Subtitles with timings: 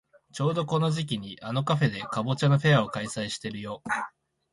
[0.33, 3.83] ちょうどこの時期にあのカフェでかぼちゃのフェアを開催してるよ。